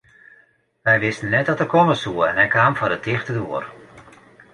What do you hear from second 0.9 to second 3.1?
wisten net dat er komme soe en hy kaam foar de